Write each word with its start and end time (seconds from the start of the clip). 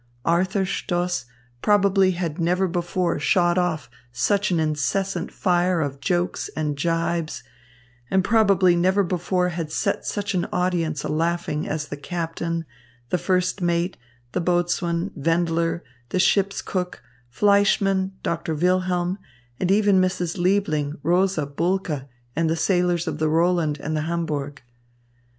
Arthur 0.25 0.65
Stoss 0.65 1.25
probably 1.61 2.09
had 2.17 2.39
never 2.39 2.67
before 2.67 3.19
shot 3.19 3.59
off 3.59 3.87
such 4.11 4.49
an 4.49 4.59
incessant 4.59 5.31
fire 5.31 5.79
of 5.79 5.99
jokes 5.99 6.49
and 6.55 6.75
jibes, 6.75 7.43
and 8.09 8.23
probably 8.23 8.75
never 8.75 9.03
before 9.03 9.49
had 9.49 9.71
set 9.71 10.03
such 10.03 10.33
an 10.33 10.47
audience 10.51 11.03
a 11.03 11.07
laughing 11.07 11.67
as 11.67 11.87
the 11.89 11.97
captain, 11.97 12.65
the 13.11 13.19
first 13.19 13.61
mate, 13.61 13.95
the 14.31 14.41
boatswain, 14.41 15.11
Wendler, 15.15 15.81
the 16.09 16.17
ship's 16.19 16.63
cook, 16.63 17.03
Fleischmann, 17.29 18.13
Doctor 18.23 18.55
Wilhelm, 18.55 19.19
and 19.59 19.69
even 19.69 20.01
Mrs. 20.01 20.35
Liebling, 20.39 20.97
Rosa, 21.03 21.45
Bulke, 21.45 22.07
and 22.35 22.49
the 22.49 22.55
sailors 22.55 23.05
of 23.07 23.19
the 23.19 23.29
Roland 23.29 23.77
and 23.79 23.95
the 23.95 24.01
Hamburg. 24.01 24.63